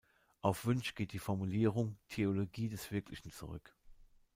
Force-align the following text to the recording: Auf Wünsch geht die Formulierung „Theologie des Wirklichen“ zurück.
Auf 0.41 0.65
Wünsch 0.65 0.95
geht 0.95 1.13
die 1.13 1.19
Formulierung 1.19 1.95
„Theologie 2.09 2.69
des 2.69 2.89
Wirklichen“ 2.91 3.31
zurück. 3.31 3.75